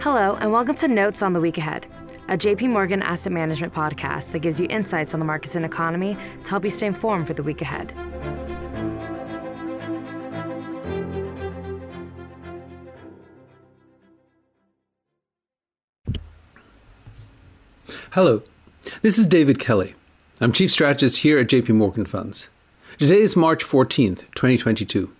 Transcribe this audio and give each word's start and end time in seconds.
Hello, 0.00 0.36
and 0.40 0.52
welcome 0.52 0.76
to 0.76 0.86
Notes 0.86 1.22
on 1.22 1.32
the 1.32 1.40
Week 1.40 1.58
Ahead, 1.58 1.84
a 2.28 2.38
JP 2.38 2.70
Morgan 2.70 3.02
asset 3.02 3.32
management 3.32 3.74
podcast 3.74 4.30
that 4.30 4.38
gives 4.38 4.60
you 4.60 4.68
insights 4.70 5.12
on 5.12 5.18
the 5.18 5.26
markets 5.26 5.56
and 5.56 5.64
economy 5.64 6.16
to 6.44 6.50
help 6.50 6.62
you 6.62 6.70
stay 6.70 6.86
informed 6.86 7.26
for 7.26 7.34
the 7.34 7.42
week 7.42 7.60
ahead. 7.60 7.92
Hello, 18.12 18.44
this 19.02 19.18
is 19.18 19.26
David 19.26 19.58
Kelly. 19.58 19.96
I'm 20.40 20.52
Chief 20.52 20.70
Strategist 20.70 21.18
here 21.18 21.40
at 21.40 21.48
JP 21.48 21.70
Morgan 21.70 22.06
Funds. 22.06 22.48
Today 22.98 23.18
is 23.20 23.34
March 23.34 23.64
14th, 23.64 24.20
2022. 24.36 25.12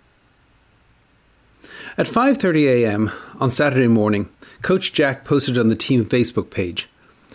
At 1.99 2.07
5:30 2.07 2.63
a.m. 2.65 3.11
on 3.41 3.51
Saturday 3.51 3.89
morning, 3.89 4.29
Coach 4.61 4.93
Jack 4.93 5.25
posted 5.25 5.57
on 5.57 5.67
the 5.67 5.75
team 5.75 6.05
Facebook 6.05 6.49
page, 6.49 6.87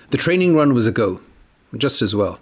"The 0.08 0.16
training 0.16 0.54
run 0.54 0.72
was 0.72 0.86
a 0.86 0.90
go, 0.90 1.20
just 1.76 2.00
as 2.00 2.14
well." 2.14 2.40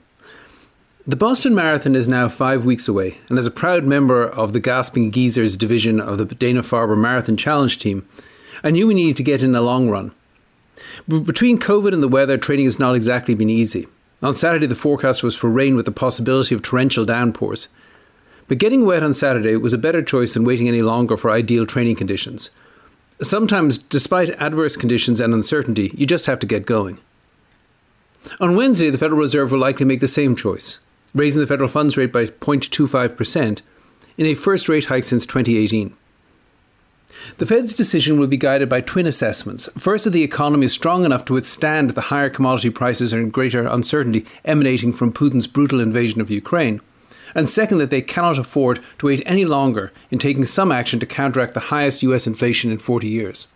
The 1.05 1.17
Boston 1.17 1.53
Marathon 1.53 1.97
is 1.97 2.07
now 2.07 2.29
5 2.29 2.65
weeks 2.65 2.87
away, 2.87 3.19
and 3.29 3.41
as 3.41 3.47
a 3.47 3.51
proud 3.51 3.85
member 3.85 4.23
of 4.23 4.53
the 4.53 4.61
Gasping 4.61 5.11
Geezers 5.11 5.57
division 5.57 5.99
of 5.99 6.17
the 6.17 6.25
Dana-Farber 6.25 6.97
Marathon 6.97 7.37
Challenge 7.37 7.77
team, 7.77 8.05
I 8.63 8.71
knew 8.71 8.87
we 8.87 8.95
needed 8.95 9.17
to 9.17 9.25
get 9.25 9.43
in 9.43 9.57
a 9.57 9.61
long 9.61 9.91
run. 9.91 10.13
Between 11.09 11.59
COVID 11.59 11.93
and 11.93 12.05
the 12.05 12.07
weather, 12.07 12.39
training 12.39 12.67
has 12.67 12.79
not 12.79 12.95
exactly 12.95 13.35
been 13.35 13.51
easy. 13.51 13.89
On 14.23 14.33
Saturday, 14.33 14.69
the 14.69 14.77
forecast 14.77 15.25
was 15.25 15.35
for 15.35 15.51
rain 15.51 15.75
with 15.75 15.87
the 15.87 15.91
possibility 15.91 16.55
of 16.55 16.63
torrential 16.63 17.05
downpours. 17.05 17.67
But 18.49 18.59
getting 18.59 18.85
wet 18.85 19.03
on 19.03 19.15
Saturday 19.15 19.57
was 19.57 19.73
a 19.73 19.79
better 19.79 20.03
choice 20.03 20.35
than 20.35 20.45
waiting 20.45 20.69
any 20.69 20.83
longer 20.83 21.17
for 21.17 21.31
ideal 21.31 21.67
training 21.67 21.97
conditions. 21.97 22.51
Sometimes, 23.21 23.79
despite 23.79 24.31
adverse 24.31 24.77
conditions 24.77 25.21
and 25.21 25.33
uncertainty, 25.33 25.93
you 25.97 26.07
just 26.07 26.27
have 26.27 26.39
to 26.41 26.47
get 26.47 26.67
going. 26.67 26.99
On 28.41 28.57
Wednesday, 28.57 28.91
the 28.91 28.99
Federal 28.99 29.21
Reserve 29.21 29.53
will 29.53 29.59
likely 29.59 29.87
make 29.87 30.01
the 30.01 30.09
same 30.09 30.37
choice, 30.37 30.79
raising 31.15 31.41
the 31.41 31.47
federal 31.47 31.69
funds 31.69 31.97
rate 31.97 32.13
by 32.13 32.27
0.25% 32.27 33.63
in 34.19 34.27
a 34.27 34.35
first 34.35 34.69
rate 34.69 34.87
hike 34.87 35.05
since 35.05 35.27
2018. 35.27 35.95
The 37.39 37.47
Fed's 37.47 37.75
decision 37.75 38.19
will 38.19 38.27
be 38.27 38.37
guided 38.37 38.69
by 38.69 38.81
twin 38.81 39.07
assessments. 39.07 39.69
First, 39.79 40.05
that 40.05 40.11
the 40.11 40.25
economy 40.25 40.65
is 40.65 40.73
strong 40.73 41.05
enough 41.05 41.25
to 41.27 41.35
withstand 41.35 41.91
the 41.91 42.01
higher 42.03 42.31
commodity 42.31 42.71
prices 42.71 43.13
and 43.13 43.33
greater 43.33 43.67
uncertainty 43.67 44.27
emanating 44.45 44.93
from 44.93 45.13
Putin's 45.13 45.47
brutal 45.47 45.81
invasion 45.81 46.21
of 46.21 46.31
Ukraine 46.31 46.81
and 47.35 47.49
second, 47.49 47.79
that 47.79 47.91
they 47.91 48.03
cannot 48.03 48.39
afford 48.39 48.81
to 48.99 49.07
wait 49.07 49.23
any 49.25 49.45
longer 49.45 49.93
in 50.11 50.19
taking 50.19 50.45
some 50.45 50.73
action 50.73 51.01
to 51.01 51.07
counteract 51.07 51.55
the 51.55 51.61
highest 51.61 52.03
US 52.03 52.27
inflation 52.27 52.71
in 52.71 52.79
40 52.79 53.09
years. 53.09 53.47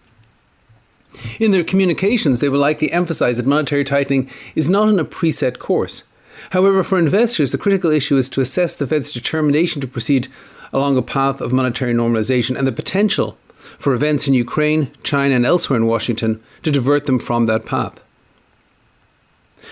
In 1.38 1.50
their 1.50 1.64
communications, 1.64 2.41
they 2.41 2.48
will 2.48 2.60
likely 2.60 2.92
emphasize 2.92 3.36
that 3.36 3.46
monetary 3.46 3.84
tightening 3.84 4.30
is 4.55 4.68
not 4.68 4.88
in 4.88 4.98
a 4.98 5.05
preset 5.05 5.58
course. 5.58 6.05
However, 6.50 6.83
for 6.83 6.98
investors, 6.98 7.52
the 7.52 7.58
critical 7.58 7.91
issue 7.91 8.16
is 8.16 8.28
to 8.30 8.41
assess 8.41 8.74
the 8.74 8.86
Fed's 8.86 9.10
determination 9.10 9.80
to 9.80 9.88
proceed 9.88 10.28
along 10.72 10.96
a 10.96 11.02
path 11.02 11.40
of 11.40 11.52
monetary 11.52 11.94
normalization 11.94 12.56
and 12.56 12.66
the 12.66 12.72
potential 12.72 13.38
for 13.78 13.94
events 13.94 14.28
in 14.28 14.34
Ukraine, 14.34 14.90
China, 15.02 15.34
and 15.34 15.46
elsewhere 15.46 15.78
in 15.78 15.86
Washington 15.86 16.42
to 16.62 16.70
divert 16.70 17.06
them 17.06 17.18
from 17.18 17.46
that 17.46 17.66
path. 17.66 18.00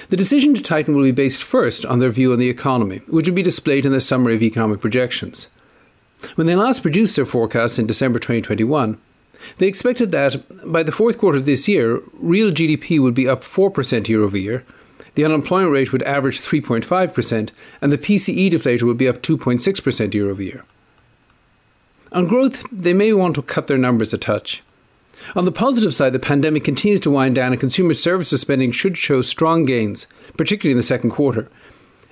The 0.09 0.17
decision 0.17 0.55
to 0.55 0.63
tighten 0.63 0.95
will 0.95 1.05
be 1.05 1.13
based 1.13 1.43
first 1.43 1.85
on 1.85 1.99
their 1.99 2.11
view 2.11 2.33
on 2.33 2.39
the 2.39 2.49
economy, 2.49 2.99
which 3.07 3.29
will 3.29 3.35
be 3.35 3.43
displayed 3.43 3.87
in 3.87 3.93
their 3.93 4.01
summary 4.01 4.35
of 4.35 4.43
economic 4.43 4.81
projections. 4.81 5.49
When 6.37 6.47
they 6.47 6.57
last 6.57 6.83
produced 6.83 7.17
their 7.17 7.27
forecasts 7.27 7.79
in 7.79 7.87
December 7.87 8.19
2021, 8.19 8.99
they 9.59 9.67
expected 9.67 10.11
that 10.13 10.37
by 10.65 10.83
the 10.83 10.93
fourth 10.93 11.19
quarter 11.19 11.39
of 11.39 11.47
this 11.47 11.69
year, 11.69 12.01
real 12.15 12.51
GDP 12.51 13.01
would 13.01 13.15
be 13.15 13.29
up 13.29 13.43
4% 13.43 14.09
year 14.09 14.23
over 14.23 14.39
year, 14.39 14.65
the 15.15 15.25
unemployment 15.25 15.73
rate 15.73 15.93
would 15.93 16.03
average 16.03 16.41
3.5%, 16.41 17.51
and 17.81 17.93
the 17.93 17.99
PCE 17.99 18.51
deflator 18.51 18.83
would 18.83 18.99
be 18.99 19.09
up 19.09 19.23
2.6% 19.23 20.15
year 20.15 20.31
over 20.31 20.43
year. 20.43 20.65
On 22.13 22.27
growth, 22.27 22.65
they 22.73 22.95
may 22.95 23.13
want 23.13 23.35
to 23.37 23.43
cut 23.43 23.67
their 23.67 23.79
numbers 23.79 24.13
a 24.13 24.19
touch. 24.19 24.63
On 25.35 25.45
the 25.45 25.53
positive 25.53 25.95
side, 25.95 26.13
the 26.13 26.19
pandemic 26.19 26.65
continues 26.65 27.01
to 27.01 27.11
wind 27.11 27.35
down 27.35 27.53
and 27.53 27.61
consumer 27.61 27.95
services 27.95 28.41
spending 28.41 28.73
should 28.73 28.97
show 28.97 29.23
strong 29.23 29.65
gains, 29.65 30.07
particularly 30.37 30.73
in 30.73 30.77
the 30.77 30.83
second 30.83 31.11
quarter. 31.11 31.49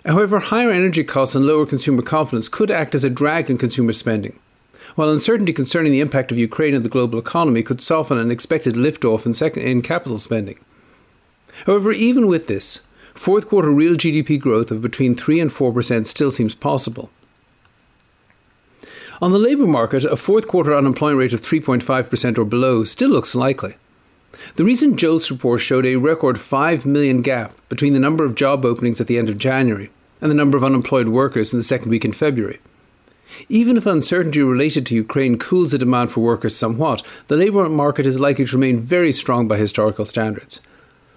However, 0.05 0.41
higher 0.41 0.71
energy 0.71 1.05
costs 1.05 1.35
and 1.35 1.47
lower 1.47 1.67
consumer 1.67 2.03
confidence 2.03 2.49
could 2.49 2.71
act 2.71 2.95
as 2.95 3.05
a 3.05 3.11
drag 3.11 3.51
on 3.51 3.59
consumer 3.59 3.93
spending. 3.93 4.39
While 4.95 5.11
uncertainty 5.11 5.53
concerning 5.53 5.93
the 5.93 6.01
impact 6.01 6.33
of 6.33 6.39
Ukraine 6.39 6.75
on 6.75 6.83
the 6.83 6.89
global 6.89 7.19
economy 7.19 7.63
could 7.63 7.81
soften 7.81 8.19
an 8.19 8.31
expected 8.31 8.75
liftoff 8.75 9.25
in, 9.25 9.33
sec- 9.33 9.57
in 9.57 9.83
capital 9.83 10.19
spending. 10.19 10.59
However, 11.67 11.93
even 11.93 12.27
with 12.27 12.47
this, 12.47 12.81
fourth 13.15 13.49
quarter 13.49 13.71
real 13.71 13.95
GDP 13.95 14.41
growth 14.41 14.71
of 14.71 14.83
between 14.83 15.15
3 15.15 15.41
and 15.41 15.51
4% 15.51 16.07
still 16.07 16.31
seems 16.31 16.55
possible. 16.55 17.11
On 19.23 19.31
the 19.31 19.39
labour 19.39 19.69
market, 19.69 20.05
a 20.05 20.17
fourth 20.17 20.49
quarter 20.49 20.75
unemployment 20.75 21.21
rate 21.21 21.33
of 21.33 21.41
3.5% 21.41 22.39
or 22.39 22.45
below 22.45 22.83
still 22.83 23.11
looks 23.11 23.37
likely. 23.37 23.77
The 24.57 24.65
recent 24.65 24.97
JOLTS 24.97 25.31
report 25.31 25.61
showed 25.61 25.87
a 25.87 25.95
record 25.95 26.41
5 26.41 26.85
million 26.85 27.23
gap 27.23 27.53
between 27.69 27.93
the 27.93 28.01
number 28.01 28.25
of 28.25 28.35
job 28.35 28.65
openings 28.65 29.01
at 29.01 29.07
the 29.07 29.19
end 29.19 29.29
of 29.29 29.39
January 29.39 29.91
and 30.21 30.29
the 30.29 30.35
number 30.35 30.57
of 30.57 30.65
unemployed 30.65 31.07
workers 31.07 31.53
in 31.53 31.61
the 31.61 31.63
second 31.63 31.91
week 31.91 32.05
in 32.05 32.11
February. 32.11 32.59
Even 33.49 33.77
if 33.77 33.87
uncertainty 33.87 34.43
related 34.43 34.87
to 34.87 34.97
Ukraine 34.97 35.39
cools 35.39 35.71
the 35.71 35.79
demand 35.79 36.11
for 36.11 36.19
workers 36.19 36.57
somewhat, 36.57 37.07
the 37.29 37.37
labour 37.37 37.69
market 37.69 38.09
is 38.09 38.19
likely 38.19 38.45
to 38.45 38.57
remain 38.57 38.81
very 38.81 39.13
strong 39.13 39.47
by 39.47 39.57
historical 39.57 40.05
standards. 40.05 40.61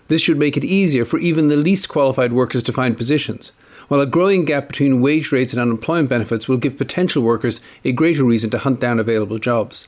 This 0.09 0.21
should 0.21 0.38
make 0.38 0.55
it 0.55 0.63
easier 0.63 1.05
for 1.05 1.17
even 1.17 1.47
the 1.47 1.55
least 1.55 1.89
qualified 1.89 2.33
workers 2.33 2.61
to 2.61 2.71
find 2.71 2.95
positions, 2.95 3.51
while 3.88 4.01
a 4.01 4.06
growing 4.06 4.46
gap 4.46 4.68
between 4.68 5.01
wage 5.01 5.31
rates 5.31 5.53
and 5.53 5.62
unemployment 5.62 6.09
benefits 6.09 6.47
will 6.47 6.57
give 6.57 6.78
potential 6.78 7.23
workers 7.23 7.62
a 7.84 7.91
greater 7.91 8.23
reason 8.23 8.50
to 8.50 8.57
hunt 8.57 8.79
down 8.79 9.00
available 9.00 9.38
jobs. 9.38 9.88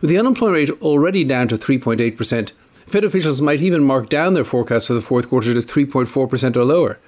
With 0.00 0.10
the 0.10 0.18
unemployment 0.18 0.70
rate 0.70 0.82
already 0.82 1.24
down 1.24 1.48
to 1.48 1.58
3.8%, 1.58 2.52
Fed 2.86 3.04
officials 3.04 3.42
might 3.42 3.62
even 3.62 3.82
mark 3.82 4.08
down 4.08 4.34
their 4.34 4.44
forecast 4.44 4.86
for 4.86 4.94
the 4.94 5.00
fourth 5.00 5.28
quarter 5.28 5.52
to 5.52 5.60
3.4% 5.60 6.56
or 6.56 6.64
lower. 6.64 6.98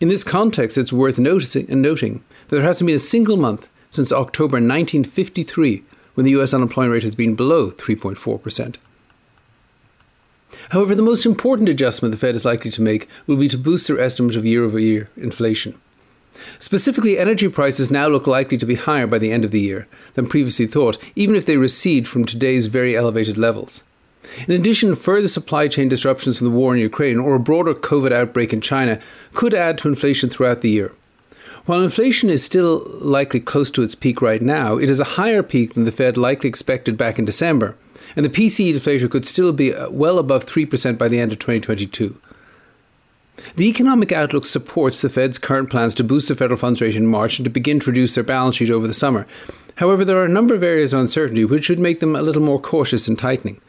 In 0.00 0.08
this 0.08 0.24
context, 0.24 0.76
it's 0.76 0.92
worth 0.92 1.18
noticing 1.18 1.70
and 1.70 1.80
noting 1.80 2.24
that 2.48 2.56
there 2.56 2.64
hasn't 2.64 2.86
been 2.86 2.96
a 2.96 3.00
single 3.00 3.36
month 3.36 3.68
since 3.90 4.12
October 4.12 4.56
1953 4.56 5.84
when 6.14 6.24
the 6.24 6.32
US 6.32 6.52
unemployment 6.52 6.92
rate 6.92 7.02
has 7.04 7.14
been 7.14 7.34
below 7.34 7.70
3.4%. 7.70 8.76
However, 10.70 10.94
the 10.94 11.02
most 11.02 11.24
important 11.26 11.68
adjustment 11.68 12.12
the 12.12 12.18
Fed 12.18 12.34
is 12.34 12.44
likely 12.44 12.70
to 12.72 12.82
make 12.82 13.08
will 13.26 13.36
be 13.36 13.48
to 13.48 13.58
boost 13.58 13.88
their 13.88 13.98
estimate 13.98 14.36
of 14.36 14.44
year 14.44 14.64
over 14.64 14.78
year 14.78 15.08
inflation. 15.16 15.78
Specifically, 16.58 17.18
energy 17.18 17.48
prices 17.48 17.90
now 17.90 18.08
look 18.08 18.26
likely 18.26 18.56
to 18.58 18.66
be 18.66 18.74
higher 18.74 19.06
by 19.06 19.18
the 19.18 19.32
end 19.32 19.44
of 19.44 19.50
the 19.50 19.60
year 19.60 19.86
than 20.14 20.26
previously 20.26 20.66
thought, 20.66 20.98
even 21.14 21.34
if 21.34 21.46
they 21.46 21.56
recede 21.56 22.08
from 22.08 22.24
today's 22.24 22.66
very 22.66 22.96
elevated 22.96 23.36
levels. 23.36 23.82
In 24.46 24.54
addition, 24.54 24.94
further 24.94 25.28
supply 25.28 25.68
chain 25.68 25.88
disruptions 25.88 26.38
from 26.38 26.46
the 26.46 26.56
war 26.56 26.74
in 26.74 26.80
Ukraine 26.80 27.18
or 27.18 27.34
a 27.34 27.40
broader 27.40 27.74
COVID 27.74 28.12
outbreak 28.12 28.52
in 28.52 28.60
China 28.60 29.00
could 29.34 29.52
add 29.52 29.78
to 29.78 29.88
inflation 29.88 30.30
throughout 30.30 30.60
the 30.60 30.70
year. 30.70 30.92
While 31.66 31.82
inflation 31.82 32.30
is 32.30 32.42
still 32.42 32.86
likely 33.00 33.40
close 33.40 33.70
to 33.70 33.82
its 33.82 33.94
peak 33.94 34.20
right 34.22 34.42
now, 34.42 34.78
it 34.78 34.90
is 34.90 35.00
a 35.00 35.04
higher 35.04 35.42
peak 35.42 35.74
than 35.74 35.84
the 35.84 35.92
Fed 35.92 36.16
likely 36.16 36.48
expected 36.48 36.96
back 36.96 37.18
in 37.18 37.24
December, 37.24 37.76
and 38.16 38.24
the 38.24 38.30
PCE 38.30 38.74
deflator 38.74 39.10
could 39.10 39.24
still 39.24 39.52
be 39.52 39.74
uh, 39.74 39.90
well 39.90 40.18
above 40.18 40.46
3% 40.46 40.98
by 40.98 41.08
the 41.08 41.20
end 41.20 41.32
of 41.32 41.38
2022. 41.38 42.16
The 43.56 43.68
economic 43.68 44.12
outlook 44.12 44.44
supports 44.44 45.02
the 45.02 45.08
Fed's 45.08 45.38
current 45.38 45.70
plans 45.70 45.94
to 45.94 46.04
boost 46.04 46.28
the 46.28 46.36
federal 46.36 46.58
funds 46.58 46.80
rate 46.80 46.96
in 46.96 47.06
March 47.06 47.38
and 47.38 47.44
to 47.44 47.50
begin 47.50 47.80
to 47.80 47.90
reduce 47.90 48.14
their 48.14 48.24
balance 48.24 48.56
sheet 48.56 48.70
over 48.70 48.86
the 48.86 48.94
summer. 48.94 49.26
However, 49.76 50.04
there 50.04 50.18
are 50.18 50.24
a 50.24 50.28
number 50.28 50.54
of 50.54 50.62
areas 50.62 50.92
of 50.92 51.00
uncertainty 51.00 51.44
which 51.44 51.64
should 51.64 51.80
make 51.80 52.00
them 52.00 52.14
a 52.14 52.22
little 52.22 52.42
more 52.42 52.60
cautious 52.60 53.08
in 53.08 53.16
tightening. 53.16 53.60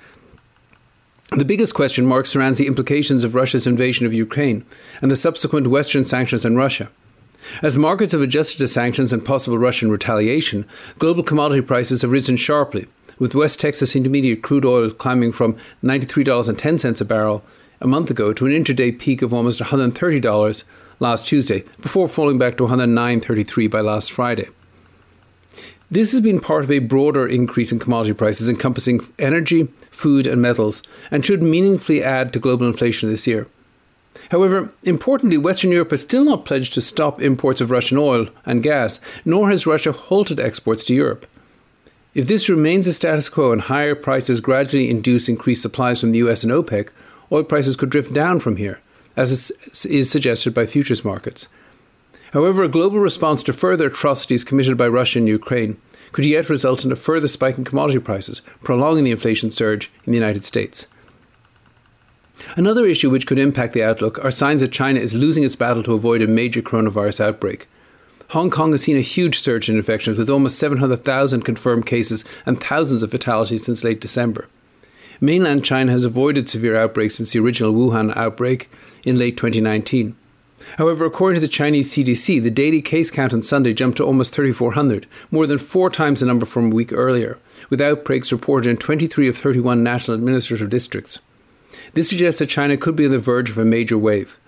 The 1.36 1.46
biggest 1.46 1.74
question 1.74 2.06
mark 2.06 2.28
surrounds 2.28 2.60
the 2.60 2.68
implications 2.68 3.24
of 3.24 3.34
Russia's 3.34 3.66
invasion 3.66 4.06
of 4.06 4.14
Ukraine 4.14 4.64
and 5.02 5.10
the 5.10 5.16
subsequent 5.16 5.68
Western 5.68 6.06
sanctions 6.06 6.46
on 6.46 6.56
Russia. 6.56 6.90
As 7.62 7.78
markets 7.78 8.12
have 8.12 8.22
adjusted 8.22 8.60
to 8.60 8.68
sanctions 8.68 9.12
and 9.12 9.26
possible 9.26 9.58
Russian 9.58 9.90
retaliation, 9.90 10.66
global 11.00 11.24
commodity 11.24 11.62
prices 11.62 12.02
have 12.02 12.12
risen 12.12 12.38
sharply, 12.38 12.88
with 13.20 13.36
West 13.36 13.60
Texas 13.60 13.96
Intermediate 13.96 14.42
crude 14.42 14.66
oil 14.66 14.90
climbing 14.90 15.32
from 15.32 15.56
$93.10 15.84 17.02
a 17.02 17.06
barrel 17.06 17.44
a 17.82 17.88
month 17.88 18.10
ago 18.10 18.34
to 18.34 18.46
an 18.46 18.52
intraday 18.52 18.98
peak 18.98 19.22
of 19.22 19.34
almost 19.34 19.60
$130 19.60 20.64
last 21.00 21.28
Tuesday, 21.28 21.64
before 21.82 22.08
falling 22.08 22.38
back 22.38 22.58
to 22.58 22.66
109.33 22.66 23.70
by 23.70 23.82
last 23.82 24.12
Friday. 24.12 24.48
This 25.92 26.12
has 26.12 26.22
been 26.22 26.40
part 26.40 26.64
of 26.64 26.72
a 26.72 26.80
broader 26.80 27.28
increase 27.28 27.72
in 27.72 27.78
commodity 27.78 28.14
prices 28.14 28.50
encompassing 28.50 29.02
energy, 29.20 29.68
food, 29.92 30.26
and 30.26 30.42
metals, 30.42 30.82
and 31.12 31.24
should 31.24 31.44
meaningfully 31.44 32.04
add 32.04 32.34
to 32.34 32.40
global 32.40 32.66
inflation 32.66 33.10
this 33.10 33.28
year. 33.28 33.48
However, 34.32 34.72
importantly, 34.84 35.38
Western 35.38 35.72
Europe 35.72 35.92
has 35.92 36.02
still 36.02 36.24
not 36.24 36.46
pledged 36.46 36.74
to 36.74 36.82
stop 36.82 37.22
imports 37.22 37.62
of 37.62 37.70
Russian 37.70 37.98
oil 37.98 38.28
and 38.46 38.64
gas, 38.64 39.00
nor 39.26 39.50
has 39.50 39.68
Russia 39.68 39.92
halted 39.92 40.40
exports 40.40 40.84
to 40.86 40.96
Europe. 40.96 41.28
If 42.14 42.28
this 42.28 42.48
remains 42.48 42.86
a 42.86 42.94
status 42.94 43.28
quo 43.28 43.52
and 43.52 43.62
higher 43.62 43.96
prices 43.96 44.40
gradually 44.40 44.90
induce 44.90 45.28
increased 45.28 45.64
supplies 45.64 46.00
from 46.00 46.12
the 46.12 46.20
US 46.20 46.44
and 46.44 46.52
OPEC, 46.52 46.90
oil 47.32 47.44
prices 47.44 47.76
could 47.76 47.90
drift 47.90 48.14
down 48.14 48.40
from 48.40 48.58
here, 48.58 48.80
as 49.18 49.52
is 49.86 50.12
suggested 50.12 50.54
by 50.54 50.68
futures 50.68 51.04
markets. 51.04 51.48
However, 52.32 52.64
a 52.64 52.68
global 52.68 53.00
response 53.00 53.42
to 53.44 53.54
further 53.54 53.88
atrocities 53.88 54.44
committed 54.44 54.78
by 54.78 54.88
Russia 54.88 55.20
in 55.20 55.28
Ukraine 55.28 55.78
could 56.12 56.26
yet 56.26 56.50
result 56.50 56.86
in 56.86 56.92
a 56.92 56.96
further 56.96 57.28
spike 57.28 57.58
in 57.58 57.64
commodity 57.64 58.00
prices, 58.00 58.42
prolonging 58.64 59.04
the 59.04 59.12
inflation 59.12 59.50
surge 59.50 59.92
in 60.06 60.12
the 60.12 60.18
United 60.18 60.46
States. 60.46 60.88
Another 62.56 62.86
issue 62.86 63.10
which 63.10 63.26
could 63.26 63.40
impact 63.40 63.74
the 63.74 63.84
outlook 63.84 64.24
are 64.24 64.30
signs 64.32 64.62
that 64.62 64.72
China 64.72 65.00
is 65.00 65.16
losing 65.16 65.44
its 65.44 65.56
battle 65.56 65.82
to 65.82 65.94
avoid 65.94 66.22
a 66.22 66.28
major 66.28 66.62
coronavirus 66.62 67.22
outbreak. 67.22 67.68
Hong 68.34 68.50
Kong 68.50 68.72
has 68.72 68.82
seen 68.82 68.98
a 68.98 69.02
huge 69.02 69.38
surge 69.38 69.70
in 69.70 69.76
infections 69.76 70.18
with 70.18 70.28
almost 70.28 70.58
700,000 70.58 71.44
confirmed 71.44 71.86
cases 71.86 72.26
and 72.48 72.60
thousands 72.60 73.04
of 73.04 73.12
fatalities 73.12 73.64
since 73.64 73.84
late 73.84 74.02
December. 74.02 74.48
Mainland 75.22 75.64
China 75.64 75.92
has 75.92 76.04
avoided 76.04 76.50
severe 76.50 76.76
outbreaks 76.76 77.14
since 77.14 77.32
the 77.32 77.40
original 77.40 77.72
Wuhan 77.72 78.12
outbreak 78.18 78.72
in 79.04 79.20
late 79.20 79.38
2019. 79.38 80.16
However, 80.80 81.06
according 81.06 81.36
to 81.36 81.42
the 81.42 81.48
Chinese 81.48 81.94
CDC, 81.94 82.42
the 82.42 82.50
daily 82.50 82.82
case 82.82 83.12
count 83.12 83.36
on 83.36 83.44
Sunday 83.44 83.72
jumped 83.72 83.98
to 83.98 84.04
almost 84.04 84.34
3,400, 84.34 85.06
more 85.30 85.46
than 85.46 85.60
four 85.60 85.92
times 85.92 86.22
the 86.22 86.26
number 86.26 86.48
from 86.48 86.72
a 86.72 86.76
week 86.76 86.92
earlier, 86.92 87.38
with 87.70 87.82
outbreaks 87.82 88.32
reported 88.32 88.68
in 88.68 88.78
23 88.78 89.28
of 89.28 89.38
31 89.38 89.84
national 89.84 90.16
administrative 90.16 90.72
districts. 90.72 91.20
This 91.94 92.10
suggests 92.10 92.40
that 92.40 92.48
China 92.48 92.78
could 92.78 92.96
be 92.96 93.06
on 93.06 93.12
the 93.12 93.20
verge 93.20 93.52
of 93.52 93.60
a 93.60 93.64
major 93.64 93.96
wave. 93.96 94.40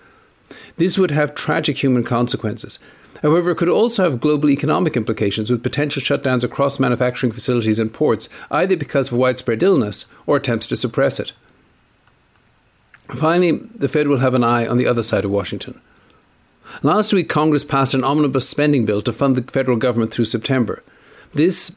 This 0.76 0.98
would 0.98 1.12
have 1.12 1.36
tragic 1.36 1.80
human 1.80 2.02
consequences. 2.02 2.80
However, 3.22 3.50
it 3.50 3.56
could 3.56 3.68
also 3.68 4.04
have 4.04 4.20
global 4.20 4.50
economic 4.50 4.96
implications 4.96 5.50
with 5.50 5.62
potential 5.62 6.02
shutdowns 6.02 6.44
across 6.44 6.80
manufacturing 6.80 7.32
facilities 7.32 7.78
and 7.78 7.92
ports, 7.92 8.28
either 8.50 8.76
because 8.76 9.10
of 9.10 9.18
widespread 9.18 9.62
illness 9.62 10.06
or 10.26 10.36
attempts 10.36 10.66
to 10.68 10.76
suppress 10.76 11.20
it. 11.20 11.32
Finally, 13.08 13.52
the 13.74 13.88
Fed 13.88 14.08
will 14.08 14.18
have 14.18 14.34
an 14.34 14.44
eye 14.44 14.66
on 14.66 14.78
the 14.78 14.86
other 14.86 15.02
side 15.02 15.24
of 15.24 15.30
Washington. 15.30 15.80
Last 16.82 17.12
week, 17.12 17.28
Congress 17.28 17.64
passed 17.64 17.94
an 17.94 18.04
omnibus 18.04 18.48
spending 18.48 18.84
bill 18.84 19.00
to 19.02 19.12
fund 19.12 19.36
the 19.36 19.50
federal 19.50 19.76
government 19.76 20.12
through 20.12 20.24
September. 20.24 20.82
This, 21.32 21.74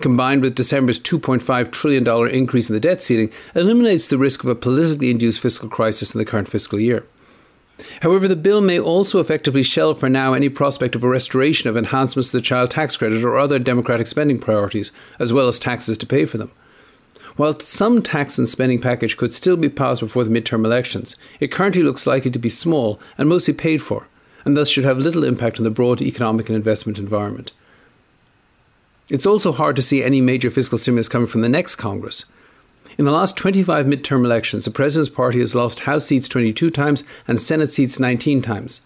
combined 0.00 0.42
with 0.42 0.56
December's 0.56 0.98
$2.5 0.98 1.70
trillion 1.70 2.34
increase 2.34 2.68
in 2.68 2.74
the 2.74 2.80
debt 2.80 3.02
ceiling, 3.02 3.30
eliminates 3.54 4.08
the 4.08 4.18
risk 4.18 4.42
of 4.42 4.50
a 4.50 4.54
politically 4.54 5.10
induced 5.10 5.40
fiscal 5.40 5.68
crisis 5.68 6.14
in 6.14 6.18
the 6.18 6.24
current 6.24 6.48
fiscal 6.48 6.80
year. 6.80 7.04
However, 8.00 8.28
the 8.28 8.36
bill 8.36 8.60
may 8.60 8.78
also 8.78 9.20
effectively 9.20 9.62
shelve 9.62 9.98
for 9.98 10.08
now 10.08 10.34
any 10.34 10.48
prospect 10.48 10.94
of 10.94 11.04
a 11.04 11.08
restoration 11.08 11.68
of 11.68 11.76
enhancements 11.76 12.30
to 12.30 12.36
the 12.36 12.42
child 12.42 12.70
tax 12.70 12.96
credit 12.96 13.24
or 13.24 13.38
other 13.38 13.58
democratic 13.58 14.06
spending 14.06 14.38
priorities, 14.38 14.92
as 15.18 15.32
well 15.32 15.48
as 15.48 15.58
taxes 15.58 15.98
to 15.98 16.06
pay 16.06 16.24
for 16.26 16.38
them. 16.38 16.50
While 17.36 17.58
some 17.60 18.02
tax 18.02 18.38
and 18.38 18.48
spending 18.48 18.80
package 18.80 19.16
could 19.16 19.32
still 19.32 19.56
be 19.56 19.68
passed 19.68 20.00
before 20.00 20.24
the 20.24 20.30
midterm 20.30 20.64
elections, 20.64 21.16
it 21.40 21.50
currently 21.50 21.82
looks 21.82 22.06
likely 22.06 22.30
to 22.30 22.38
be 22.38 22.48
small 22.48 23.00
and 23.16 23.28
mostly 23.28 23.54
paid 23.54 23.80
for 23.80 24.06
and 24.44 24.56
thus 24.56 24.68
should 24.68 24.84
have 24.84 24.98
little 24.98 25.24
impact 25.24 25.58
on 25.58 25.64
the 25.64 25.70
broad 25.70 26.02
economic 26.02 26.48
and 26.48 26.56
investment 26.56 26.98
environment. 26.98 27.52
It's 29.08 29.26
also 29.26 29.52
hard 29.52 29.76
to 29.76 29.82
see 29.82 30.02
any 30.02 30.20
major 30.20 30.50
fiscal 30.50 30.78
stimulus 30.78 31.08
coming 31.08 31.26
from 31.26 31.42
the 31.42 31.48
next 31.48 31.76
Congress. 31.76 32.24
In 32.98 33.06
the 33.06 33.12
last 33.12 33.36
25 33.38 33.86
midterm 33.86 34.24
elections, 34.24 34.66
the 34.66 34.70
President's 34.70 35.08
party 35.08 35.40
has 35.40 35.54
lost 35.54 35.80
House 35.80 36.04
seats 36.04 36.28
22 36.28 36.68
times 36.68 37.04
and 37.26 37.38
Senate 37.38 37.72
seats 37.72 37.98
19 37.98 38.42
times. 38.42 38.82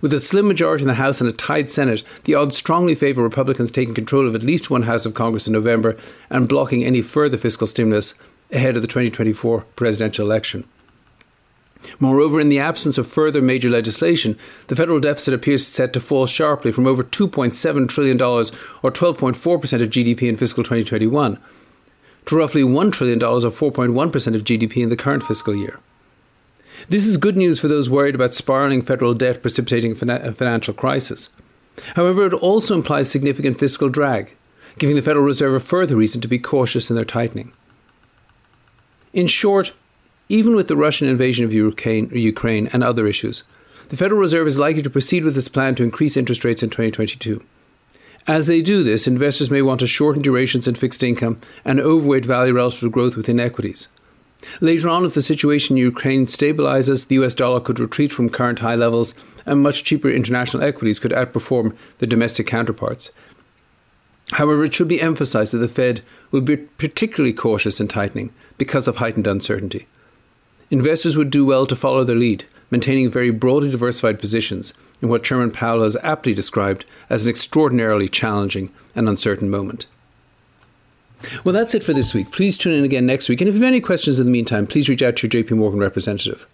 With 0.00 0.12
a 0.14 0.18
slim 0.18 0.48
majority 0.48 0.82
in 0.82 0.88
the 0.88 0.94
House 0.94 1.20
and 1.20 1.28
a 1.28 1.34
tied 1.34 1.70
Senate, 1.70 2.02
the 2.24 2.34
odds 2.34 2.56
strongly 2.56 2.94
favour 2.94 3.22
Republicans 3.22 3.70
taking 3.70 3.94
control 3.94 4.26
of 4.26 4.34
at 4.34 4.42
least 4.42 4.70
one 4.70 4.82
House 4.82 5.04
of 5.04 5.14
Congress 5.14 5.46
in 5.46 5.52
November 5.52 5.98
and 6.30 6.48
blocking 6.48 6.82
any 6.82 7.02
further 7.02 7.36
fiscal 7.36 7.66
stimulus 7.66 8.14
ahead 8.50 8.74
of 8.74 8.82
the 8.82 8.88
2024 8.88 9.66
presidential 9.76 10.26
election. 10.26 10.64
Moreover, 11.98 12.40
in 12.40 12.48
the 12.48 12.60
absence 12.60 12.96
of 12.96 13.06
further 13.06 13.42
major 13.42 13.68
legislation, 13.68 14.38
the 14.68 14.76
federal 14.76 15.00
deficit 15.00 15.34
appears 15.34 15.66
set 15.66 15.92
to 15.92 16.00
fall 16.00 16.26
sharply 16.26 16.72
from 16.72 16.86
over 16.86 17.02
$2.7 17.02 17.88
trillion, 17.88 18.20
or 18.22 18.90
12.4% 18.90 19.82
of 19.82 19.90
GDP 19.90 20.22
in 20.22 20.36
fiscal 20.36 20.62
2021, 20.62 21.38
to 22.26 22.36
roughly 22.36 22.62
$1 22.62 22.92
trillion, 22.92 23.22
or 23.22 23.38
4.1% 23.38 24.34
of 24.34 24.44
GDP 24.44 24.82
in 24.82 24.88
the 24.88 24.96
current 24.96 25.22
fiscal 25.22 25.54
year. 25.54 25.80
This 26.88 27.06
is 27.06 27.16
good 27.16 27.36
news 27.36 27.60
for 27.60 27.68
those 27.68 27.90
worried 27.90 28.14
about 28.14 28.34
spiralling 28.34 28.82
federal 28.82 29.14
debt 29.14 29.42
precipitating 29.42 29.92
a 29.92 30.32
financial 30.32 30.74
crisis. 30.74 31.30
However, 31.96 32.26
it 32.26 32.34
also 32.34 32.74
implies 32.74 33.10
significant 33.10 33.58
fiscal 33.58 33.88
drag, 33.88 34.36
giving 34.78 34.96
the 34.96 35.02
Federal 35.02 35.24
Reserve 35.24 35.54
a 35.54 35.60
further 35.60 35.96
reason 35.96 36.20
to 36.20 36.28
be 36.28 36.38
cautious 36.38 36.90
in 36.90 36.96
their 36.96 37.04
tightening. 37.04 37.52
In 39.12 39.26
short, 39.26 39.72
even 40.28 40.54
with 40.54 40.68
the 40.68 40.76
Russian 40.76 41.08
invasion 41.08 41.44
of 41.44 41.52
Ukraine 41.52 42.70
and 42.72 42.82
other 42.82 43.06
issues. 43.06 43.42
The 43.90 43.96
Federal 43.96 44.20
Reserve 44.20 44.46
is 44.46 44.58
likely 44.58 44.80
to 44.80 44.90
proceed 44.90 45.24
with 45.24 45.36
its 45.36 45.48
plan 45.48 45.74
to 45.74 45.84
increase 45.84 46.16
interest 46.16 46.44
rates 46.44 46.62
in 46.62 46.70
2022. 46.70 47.44
As 48.28 48.46
they 48.46 48.62
do 48.62 48.82
this, 48.82 49.06
investors 49.06 49.50
may 49.50 49.62
want 49.62 49.80
to 49.80 49.88
shorten 49.88 50.22
durations 50.22 50.68
in 50.68 50.74
fixed 50.76 51.02
income 51.02 51.40
and 51.64 51.80
overweight 51.80 52.24
value 52.24 52.52
relative 52.52 52.80
to 52.80 52.90
growth 52.90 53.16
within 53.16 53.40
equities. 53.40 53.88
Later 54.60 54.88
on, 54.88 55.04
if 55.04 55.14
the 55.14 55.22
situation 55.22 55.76
in 55.76 55.82
Ukraine 55.82 56.26
stabilizes, 56.26 57.06
the 57.06 57.16
US 57.16 57.34
dollar 57.34 57.60
could 57.60 57.80
retreat 57.80 58.12
from 58.12 58.28
current 58.30 58.60
high 58.60 58.74
levels 58.74 59.14
and 59.44 59.62
much 59.62 59.84
cheaper 59.84 60.08
international 60.08 60.62
equities 60.62 60.98
could 60.98 61.12
outperform 61.12 61.76
their 61.98 62.08
domestic 62.08 62.46
counterparts. 62.46 63.10
However, 64.32 64.64
it 64.64 64.74
should 64.74 64.88
be 64.88 65.00
emphasized 65.00 65.52
that 65.52 65.58
the 65.58 65.68
Fed 65.68 66.00
will 66.30 66.40
be 66.40 66.56
particularly 66.56 67.32
cautious 67.32 67.80
in 67.80 67.88
tightening 67.88 68.32
because 68.56 68.88
of 68.88 68.96
heightened 68.96 69.26
uncertainty 69.26 69.86
investors 70.72 71.18
would 71.18 71.28
do 71.28 71.44
well 71.44 71.66
to 71.66 71.76
follow 71.76 72.02
their 72.02 72.16
lead, 72.16 72.44
maintaining 72.70 73.10
very 73.10 73.30
broadly 73.30 73.70
diversified 73.70 74.18
positions 74.18 74.72
in 75.02 75.08
what 75.08 75.24
Chairman 75.24 75.50
Powell 75.50 75.82
has 75.82 75.96
aptly 76.02 76.32
described 76.32 76.86
as 77.10 77.24
an 77.24 77.30
extraordinarily 77.30 78.08
challenging 78.08 78.72
and 78.94 79.08
uncertain 79.08 79.50
moment. 79.50 79.86
Well, 81.44 81.52
that's 81.52 81.74
it 81.74 81.84
for 81.84 81.92
this 81.92 82.14
week. 82.14 82.30
Please 82.30 82.56
tune 82.56 82.74
in 82.74 82.84
again 82.84 83.06
next 83.06 83.28
week. 83.28 83.40
And 83.40 83.48
if 83.48 83.54
you 83.54 83.60
have 83.60 83.68
any 83.68 83.80
questions 83.80 84.18
in 84.18 84.26
the 84.26 84.32
meantime, 84.32 84.66
please 84.66 84.88
reach 84.88 85.02
out 85.02 85.16
to 85.16 85.28
your 85.28 85.44
JP 85.44 85.56
Morgan 85.56 85.80
representative. 85.80 86.46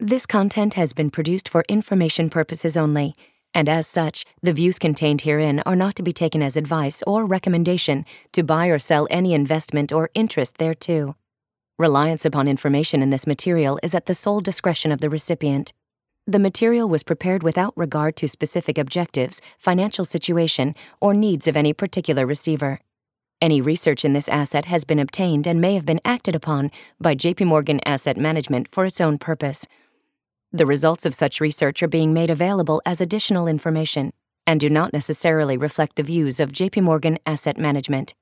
This 0.00 0.26
content 0.26 0.74
has 0.74 0.92
been 0.92 1.10
produced 1.10 1.48
for 1.48 1.64
information 1.68 2.30
purposes 2.30 2.76
only, 2.76 3.16
and 3.52 3.68
as 3.68 3.86
such, 3.86 4.24
the 4.42 4.52
views 4.52 4.78
contained 4.78 5.22
herein 5.22 5.60
are 5.66 5.74
not 5.74 5.96
to 5.96 6.02
be 6.02 6.12
taken 6.12 6.42
as 6.42 6.56
advice 6.56 7.02
or 7.06 7.26
recommendation 7.26 8.04
to 8.32 8.44
buy 8.44 8.68
or 8.68 8.78
sell 8.78 9.08
any 9.10 9.34
investment 9.34 9.92
or 9.92 10.10
interest 10.14 10.58
thereto. 10.58 11.16
Reliance 11.78 12.24
upon 12.24 12.48
information 12.48 13.02
in 13.02 13.10
this 13.10 13.26
material 13.26 13.78
is 13.82 13.94
at 13.94 14.06
the 14.06 14.14
sole 14.14 14.40
discretion 14.40 14.92
of 14.92 15.00
the 15.00 15.10
recipient. 15.10 15.72
The 16.28 16.38
material 16.38 16.90
was 16.90 17.02
prepared 17.04 17.42
without 17.42 17.72
regard 17.74 18.14
to 18.16 18.28
specific 18.28 18.76
objectives, 18.76 19.40
financial 19.56 20.04
situation, 20.04 20.74
or 21.00 21.14
needs 21.14 21.48
of 21.48 21.56
any 21.56 21.72
particular 21.72 22.26
receiver. 22.26 22.80
Any 23.40 23.62
research 23.62 24.04
in 24.04 24.12
this 24.12 24.28
asset 24.28 24.66
has 24.66 24.84
been 24.84 24.98
obtained 24.98 25.46
and 25.46 25.58
may 25.58 25.72
have 25.74 25.86
been 25.86 26.02
acted 26.04 26.34
upon 26.34 26.70
by 27.00 27.14
JP 27.14 27.46
Morgan 27.46 27.80
Asset 27.86 28.18
Management 28.18 28.68
for 28.70 28.84
its 28.84 29.00
own 29.00 29.16
purpose. 29.16 29.66
The 30.52 30.66
results 30.66 31.06
of 31.06 31.14
such 31.14 31.40
research 31.40 31.82
are 31.82 31.88
being 31.88 32.12
made 32.12 32.28
available 32.28 32.82
as 32.84 33.00
additional 33.00 33.46
information 33.46 34.12
and 34.46 34.60
do 34.60 34.68
not 34.68 34.92
necessarily 34.92 35.56
reflect 35.56 35.96
the 35.96 36.02
views 36.02 36.40
of 36.40 36.52
JP 36.52 36.82
Morgan 36.82 37.18
Asset 37.24 37.56
Management. 37.56 38.12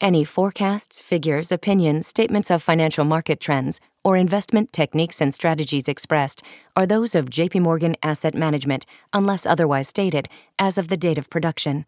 Any 0.00 0.24
forecasts, 0.24 0.98
figures, 0.98 1.52
opinions, 1.52 2.06
statements 2.06 2.50
of 2.50 2.62
financial 2.62 3.04
market 3.04 3.38
trends, 3.38 3.82
or 4.04 4.16
investment 4.16 4.72
techniques 4.72 5.20
and 5.20 5.34
strategies 5.34 5.88
expressed 5.88 6.42
are 6.76 6.86
those 6.86 7.14
of 7.14 7.30
JP 7.30 7.62
Morgan 7.62 7.96
Asset 8.02 8.34
Management 8.34 8.84
unless 9.12 9.46
otherwise 9.46 9.88
stated 9.88 10.28
as 10.58 10.78
of 10.78 10.88
the 10.88 10.96
date 10.96 11.18
of 11.18 11.30
production. 11.30 11.86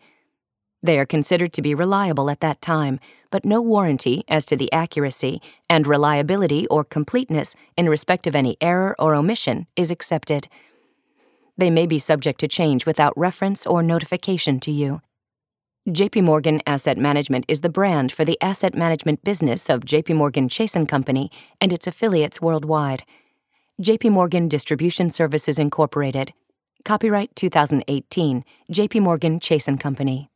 They 0.83 0.99
are 0.99 1.07
considered 1.07 1.53
to 1.55 1.63
be 1.63 1.75
reliable 1.75 2.31
at 2.31 2.41
that 2.41 2.61
time, 2.61 3.01
but 3.31 3.45
no 3.45 3.61
warranty 3.61 4.25
as 4.29 4.47
to 4.47 4.57
the 4.57 4.73
accuracy 4.73 5.41
and 5.69 5.87
reliability 5.87 6.67
or 6.69 6.85
completeness 6.85 7.57
in 7.77 7.89
respect 7.89 8.27
of 8.27 8.37
any 8.37 8.57
error 8.61 8.95
or 8.99 9.15
omission 9.15 9.67
is 9.77 9.91
accepted. 9.91 10.49
They 11.59 11.71
may 11.71 11.87
be 11.87 11.99
subject 11.99 12.41
to 12.41 12.49
change 12.49 12.87
without 12.87 13.17
reference 13.17 13.67
or 13.67 13.83
notification 13.83 14.61
to 14.61 14.71
you. 14.71 15.01
JP 15.89 16.25
Morgan 16.25 16.61
Asset 16.67 16.99
Management 16.99 17.45
is 17.47 17.61
the 17.61 17.69
brand 17.69 18.11
for 18.11 18.25
the 18.25 18.37
asset 18.41 18.75
management 18.75 19.23
business 19.23 19.71
of 19.71 19.83
JP 19.83 20.17
Morgan 20.17 20.49
Chase 20.49 20.77
& 20.83 20.89
Company 20.89 21.31
and 21.61 21.73
its 21.73 21.87
affiliates 21.87 22.41
worldwide. 22.41 23.05
JP 23.81 24.11
Morgan 24.11 24.49
Distribution 24.49 25.11
Services 25.11 25.61
Incorporated. 25.61 26.33
Copyright 26.85 27.37
2018, 27.37 28.43
JP 28.73 29.01
Morgan 29.01 29.39
Chase 29.39 29.69
& 29.75 29.79
Company. 29.79 30.29